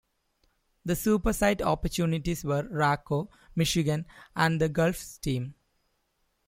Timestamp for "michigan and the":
3.55-4.67